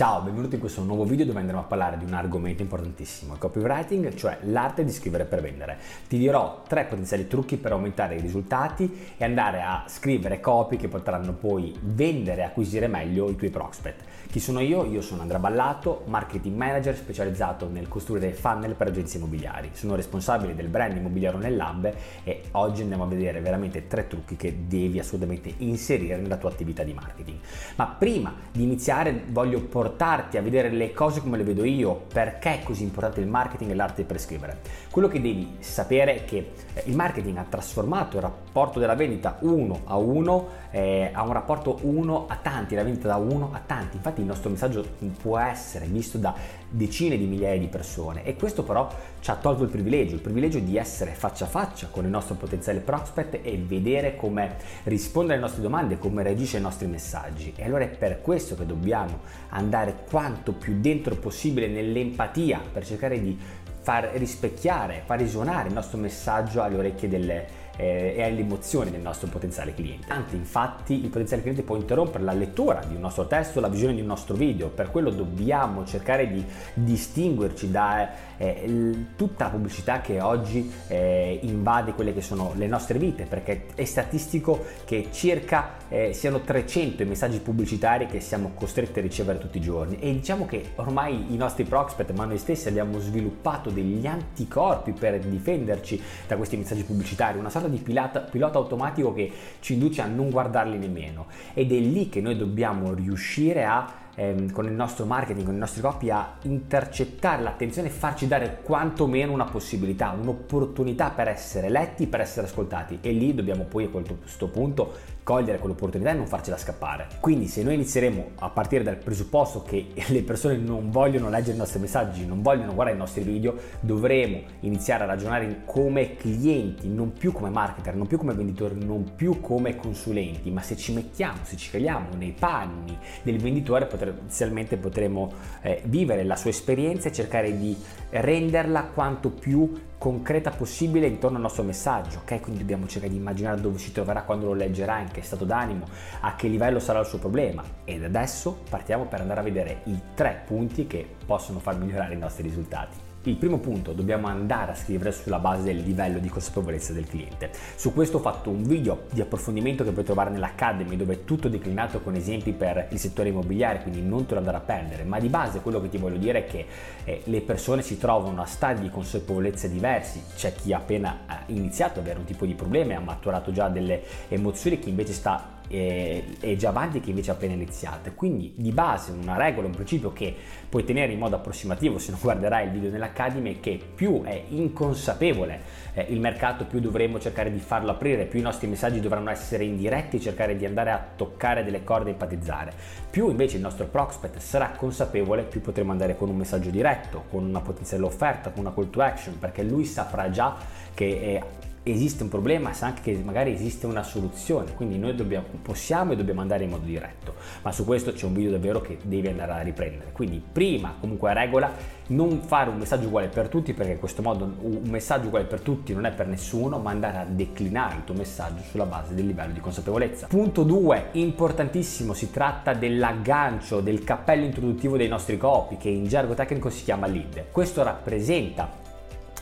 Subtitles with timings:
[0.00, 3.38] Ciao, benvenuto in questo nuovo video dove andremo a parlare di un argomento importantissimo, il
[3.38, 5.76] copywriting, cioè l'arte di scrivere per vendere.
[6.08, 10.88] Ti dirò tre potenziali trucchi per aumentare i risultati e andare a scrivere copy che
[10.88, 14.04] potranno poi vendere e acquisire meglio i tuoi prospect.
[14.30, 14.86] Chi sono io?
[14.86, 19.68] Io sono Andrea Ballato, marketing manager specializzato nel costruire funnel per agenzie immobiliari.
[19.72, 21.92] Sono responsabile del brand immobiliare nel Lab
[22.24, 26.84] e oggi andiamo a vedere veramente tre trucchi che devi assolutamente inserire nella tua attività
[26.84, 27.38] di marketing.
[27.76, 29.58] Ma prima di iniziare voglio
[29.90, 33.72] portarti a vedere le cose come le vedo io, perché è così importante il marketing
[33.72, 34.58] e l'arte per scrivere.
[34.90, 39.36] Quello che devi sapere è che eh, il marketing ha trasformato il rapporto della vendita
[39.40, 43.60] uno a uno eh, a un rapporto uno a tanti, la vendita da uno a
[43.64, 43.96] tanti.
[43.96, 44.84] Infatti il nostro messaggio
[45.20, 46.34] può essere visto da
[46.70, 48.88] decine di migliaia di persone e questo però
[49.18, 52.36] ci ha tolto il privilegio, il privilegio di essere faccia a faccia con il nostro
[52.36, 57.52] potenziale prospect e vedere come risponde alle nostre domande, come reagisce ai nostri messaggi.
[57.56, 59.18] E allora è per questo che dobbiamo
[59.50, 63.36] andare quanto più dentro possibile nell'empatia per cercare di
[63.82, 67.46] far rispecchiare, far risuonare il nostro messaggio alle orecchie delle,
[67.80, 70.06] eh, e alle emozioni del nostro potenziale cliente.
[70.06, 73.94] Tanti infatti il potenziale cliente può interrompere la lettura di un nostro testo, la visione
[73.94, 80.00] di un nostro video, per quello dobbiamo cercare di distinguerci da eh, tutta la pubblicità
[80.00, 85.78] che oggi eh, invade quelle che sono le nostre vite, perché è statistico che circa
[85.88, 89.98] eh, siano 300 i messaggi pubblicitari che siamo costretti a ricevere tutti i giorni.
[89.98, 95.18] E diciamo che ormai i nostri prospect, ma noi stessi abbiamo sviluppato degli anticorpi per
[95.18, 100.06] difenderci da questi messaggi pubblicitari, una sorta di pilota, pilota automatico che ci induce a
[100.06, 101.26] non guardarli nemmeno.
[101.54, 105.58] Ed è lì che noi dobbiamo riuscire a ehm, con il nostro marketing, con i
[105.58, 112.06] nostri copy a intercettare l'attenzione e farci dare quantomeno una possibilità, un'opportunità per essere letti,
[112.06, 116.56] per essere ascoltati e lì dobbiamo poi a questo punto cogliere quell'opportunità e non farcela
[116.56, 117.06] scappare.
[117.20, 121.58] Quindi se noi inizieremo a partire dal presupposto che le persone non vogliono leggere i
[121.58, 127.12] nostri messaggi, non vogliono guardare i nostri video, dovremo iniziare a ragionare come clienti, non
[127.12, 131.38] più come marketer, non più come venditori, non più come consulenti, ma se ci mettiamo,
[131.42, 137.12] se ci creiamo nei panni del venditore, potenzialmente potremo eh, vivere la sua esperienza e
[137.12, 137.76] cercare di
[138.10, 142.40] renderla quanto più concreta possibile intorno al nostro messaggio, ok?
[142.40, 145.86] Quindi dobbiamo cercare di immaginare dove si troverà quando lo leggerà, in che stato d'animo,
[146.20, 147.62] a che livello sarà il suo problema.
[147.84, 152.18] Ed adesso partiamo per andare a vedere i tre punti che possono far migliorare i
[152.18, 153.09] nostri risultati.
[153.24, 157.50] Il primo punto, dobbiamo andare a scrivere sulla base del livello di consapevolezza del cliente.
[157.76, 161.50] Su questo ho fatto un video di approfondimento che puoi trovare nell'Academy dove è tutto
[161.50, 165.20] declinato con esempi per il settore immobiliare, quindi non te lo andare a perdere, ma
[165.20, 166.66] di base quello che ti voglio dire è che
[167.04, 171.52] eh, le persone si trovano a stadi di consapevolezza diversi, c'è chi ha appena eh,
[171.52, 175.12] iniziato ad avere un tipo di problema e ha maturato già delle emozioni, chi invece
[175.12, 178.10] sta è già avanti che invece ha appena iniziato.
[178.14, 180.34] Quindi di base una regola, un principio che
[180.68, 184.44] puoi tenere in modo approssimativo se non guarderai il video nell'Academy è che più è
[184.48, 185.60] inconsapevole
[185.94, 189.64] eh, il mercato, più dovremo cercare di farlo aprire, più i nostri messaggi dovranno essere
[189.64, 192.72] indiretti e cercare di andare a toccare delle corde e empatizzare.
[193.10, 197.44] Più invece il nostro prospect sarà consapevole, più potremo andare con un messaggio diretto, con
[197.44, 200.56] una potenziale offerta, con una call to action, perché lui saprà già
[200.94, 201.42] che è
[201.82, 206.16] esiste un problema, sa anche che magari esiste una soluzione, quindi noi dobbiamo, possiamo e
[206.16, 209.52] dobbiamo andare in modo diretto, ma su questo c'è un video davvero che devi andare
[209.52, 210.12] a riprendere.
[210.12, 214.44] Quindi prima comunque regola non fare un messaggio uguale per tutti perché in questo modo
[214.60, 218.14] un messaggio uguale per tutti non è per nessuno, ma andare a declinare il tuo
[218.14, 220.26] messaggio sulla base del livello di consapevolezza.
[220.26, 226.34] Punto 2, importantissimo, si tratta dell'aggancio, del cappello introduttivo dei nostri copy che in gergo
[226.34, 227.46] tecnico si chiama lead.
[227.50, 228.79] Questo rappresenta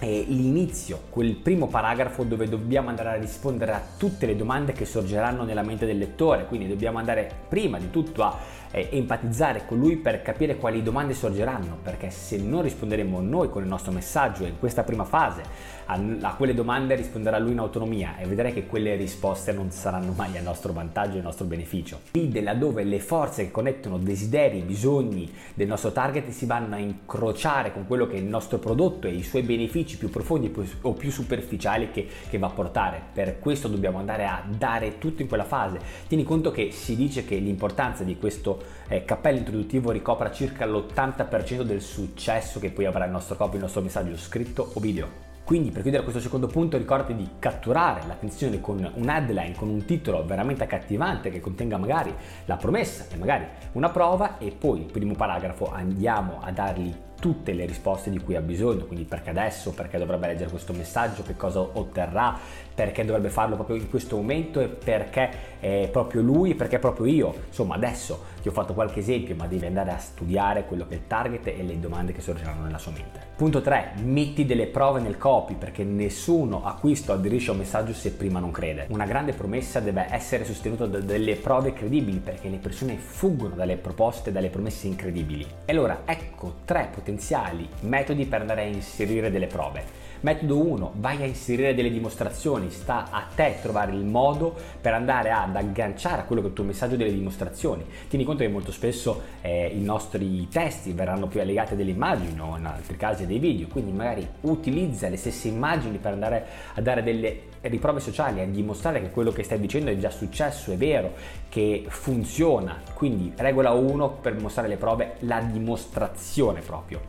[0.00, 5.44] l'inizio, quel primo paragrafo dove dobbiamo andare a rispondere a tutte le domande che sorgeranno
[5.44, 8.36] nella mente del lettore, quindi dobbiamo andare prima di tutto a
[8.76, 13.62] eh, empatizzare con lui per capire quali domande sorgeranno, perché se non risponderemo noi con
[13.62, 15.42] il nostro messaggio in questa prima fase
[15.86, 20.12] a, a quelle domande risponderà lui in autonomia e vedrai che quelle risposte non saranno
[20.12, 22.00] mai a nostro vantaggio e a nostro beneficio.
[22.12, 27.72] Lì laddove le forze che connettono desideri, bisogni del nostro target si vanno a incrociare
[27.72, 30.52] con quello che è il nostro prodotto e i suoi benefici più profondi
[30.82, 33.00] o più superficiali che, che va a portare.
[33.12, 35.78] Per questo dobbiamo andare a dare tutto in quella fase.
[36.08, 41.62] Tieni conto che si dice che l'importanza di questo eh, cappello introduttivo ricopra circa l'80%
[41.62, 45.24] del successo che poi avrà il nostro copy, il nostro messaggio scritto o video.
[45.46, 49.84] Quindi per chiudere questo secondo punto ricordati di catturare l'attenzione con un headline, con un
[49.84, 52.12] titolo veramente accattivante che contenga magari
[52.46, 57.52] la promessa e magari una prova e poi il primo paragrafo andiamo a dargli tutte
[57.52, 61.36] le risposte di cui ha bisogno, quindi perché adesso, perché dovrebbe leggere questo messaggio, che
[61.36, 62.38] cosa otterrà,
[62.74, 67.34] perché dovrebbe farlo proprio in questo momento e perché è proprio lui perché proprio io.
[67.48, 70.96] Insomma, adesso ti ho fatto qualche esempio, ma devi andare a studiare quello che è
[70.98, 73.18] il target e le domande che sorgeranno nella sua mente.
[73.36, 73.94] Punto 3.
[74.02, 78.50] Metti delle prove nel copy perché nessuno acquisto aderisce a un messaggio se prima non
[78.50, 78.86] crede.
[78.90, 83.76] Una grande promessa deve essere sostenuta da delle prove credibili perché le persone fuggono dalle
[83.76, 85.46] proposte, dalle promesse incredibili.
[85.64, 90.05] E allora ecco tre potenziali metodi per andare a inserire delle prove.
[90.20, 95.30] Metodo 1, vai a inserire delle dimostrazioni, sta a te trovare il modo per andare
[95.30, 97.84] ad agganciare a quello che è il tuo messaggio delle dimostrazioni.
[98.08, 102.40] Tieni conto che molto spesso eh, i nostri testi verranno più allegati a delle immagini
[102.40, 106.80] o in altri casi dei video, quindi magari utilizza le stesse immagini per andare a
[106.80, 110.76] dare delle riprove sociali, a dimostrare che quello che stai dicendo è già successo, è
[110.76, 111.12] vero,
[111.50, 112.80] che funziona.
[112.94, 117.00] Quindi regola 1 per mostrare le prove, la dimostrazione proprio.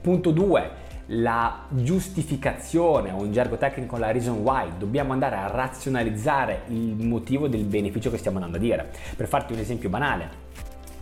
[0.00, 6.62] Punto 2 la giustificazione o in gergo tecnico la reason why, dobbiamo andare a razionalizzare
[6.68, 8.90] il motivo del beneficio che stiamo andando a dire.
[9.16, 10.28] Per farti un esempio banale,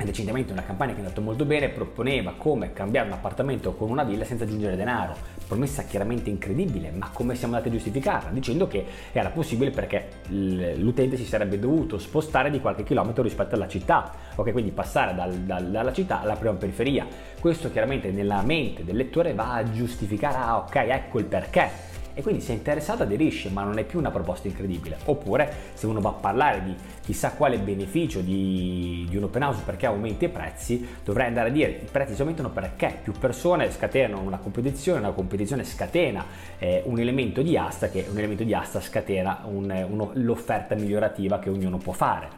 [0.05, 4.05] recentemente una campagna che è andata molto bene proponeva come cambiare un appartamento con una
[4.05, 5.17] villa senza aggiungere denaro.
[5.47, 8.31] Promessa chiaramente incredibile ma come siamo andati a giustificarla?
[8.31, 13.69] Dicendo che era possibile perché l'utente si sarebbe dovuto spostare di qualche chilometro rispetto alla
[13.69, 14.13] città.
[14.37, 17.07] Ok quindi passare dal, dal, dalla città alla prima periferia.
[17.41, 22.23] Questo chiaramente nella mente del lettore va a giustificare ah ok ecco il perché e
[22.23, 24.99] quindi se è interessato aderisce, ma non è più una proposta incredibile.
[25.05, 29.63] Oppure se uno va a parlare di chissà quale beneficio di, di un open house
[29.65, 33.71] perché aumenta i prezzi, dovrei andare a dire i prezzi si aumentano perché più persone
[33.71, 36.25] scatenano una competizione, una competizione scatena
[36.59, 41.39] eh, un elemento di asta che un elemento di asta scatena un, uno, l'offerta migliorativa
[41.39, 42.31] che ognuno può fare.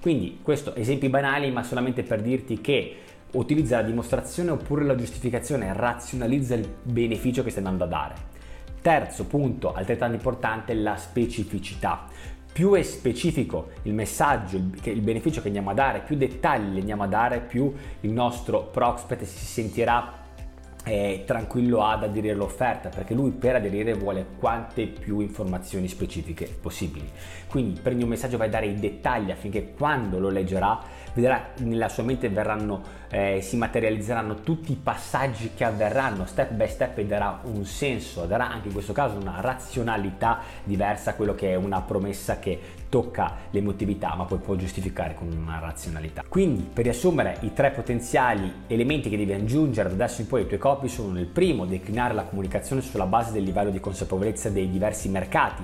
[0.00, 2.96] Quindi questo esempi banali, ma solamente per dirti che
[3.30, 8.36] utilizza la dimostrazione oppure la giustificazione, razionalizza il beneficio che stai andando a dare.
[8.80, 12.06] Terzo punto, altrettanto importante, la specificità.
[12.52, 17.06] Più è specifico il messaggio, il, beneficio che andiamo a dare, più dettagli andiamo a
[17.06, 20.26] dare, più il nostro prospect si sentirà
[21.24, 27.08] tranquillo ad aderire all'offerta perché lui per aderire vuole quante più informazioni specifiche possibili.
[27.48, 31.88] Quindi prendi un messaggio, vai a dare i dettagli affinché quando lo leggerà vedrà nella
[31.88, 37.06] sua mente verranno, eh, si materializzeranno tutti i passaggi che avverranno step by step e
[37.06, 41.54] darà un senso, darà anche in questo caso una razionalità diversa a quello che è
[41.54, 46.22] una promessa che tocca l'emotività ma poi può giustificare con una razionalità.
[46.28, 50.46] Quindi per riassumere i tre potenziali elementi che devi aggiungere da adesso in poi ai
[50.46, 54.68] tuoi copy sono il primo, declinare la comunicazione sulla base del livello di consapevolezza dei
[54.68, 55.62] diversi mercati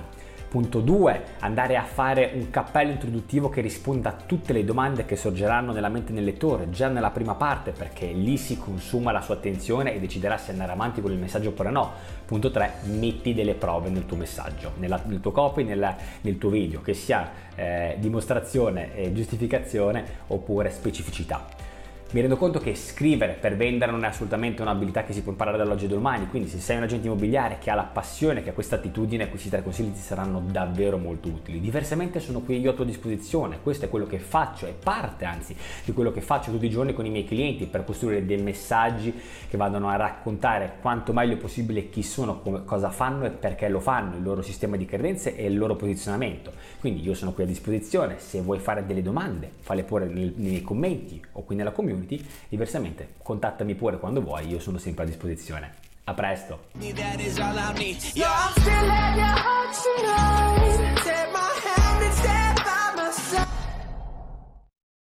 [0.55, 1.23] Punto 2.
[1.39, 5.89] Andare a fare un cappello introduttivo che risponda a tutte le domande che sorgeranno nella
[5.89, 9.99] mente del lettore già nella prima parte perché lì si consuma la sua attenzione e
[9.99, 11.91] deciderà se andare avanti con il messaggio oppure no.
[12.25, 12.71] Punto 3.
[12.83, 16.93] Metti delle prove nel tuo messaggio, nella, nel tuo copy, nella, nel tuo video, che
[16.93, 21.64] sia eh, dimostrazione e giustificazione oppure specificità
[22.11, 25.57] mi rendo conto che scrivere per vendere non è assolutamente un'abilità che si può imparare
[25.57, 28.53] dall'oggi al domani, quindi se sei un agente immobiliare che ha la passione, che ha
[28.53, 31.59] questa attitudine, questi tre consigli ti saranno davvero molto utili.
[31.59, 35.55] Diversamente sono qui io a tua disposizione, questo è quello che faccio, è parte anzi
[35.83, 39.13] di quello che faccio tutti i giorni con i miei clienti per costruire dei messaggi
[39.49, 43.79] che vadano a raccontare quanto meglio possibile chi sono, come, cosa fanno e perché lo
[43.79, 46.51] fanno, il loro sistema di credenze e il loro posizionamento.
[46.79, 50.61] Quindi io sono qui a disposizione, se vuoi fare delle domande, falle pure nei, nei
[50.61, 55.07] commenti o qui nella community community, diversamente contattami pure quando vuoi, io sono sempre a
[55.07, 55.73] disposizione.
[56.03, 56.67] A presto!